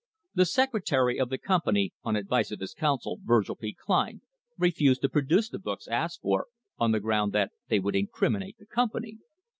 The 0.33 0.47
secretary 0.47 1.19
of 1.19 1.29
the 1.29 1.37
company, 1.37 1.93
on 2.01 2.15
advice 2.15 2.49
of 2.49 2.59
his 2.59 2.73
counsel, 2.73 3.19
Virgil 3.23 3.53
P. 3.55 3.75
Kline, 3.75 4.21
refused 4.57 5.03
to 5.03 5.09
produce 5.09 5.47
the 5.47 5.59
books 5.59 5.87
asked 5.87 6.21
for, 6.21 6.47
on 6.79 6.91
the 6.91 6.99
ground 6.99 7.33
that 7.33 7.51
they 7.67 7.79
would 7.79 7.95
incriminate 7.95 8.57
the 8.57 8.65
company. 8.65 9.19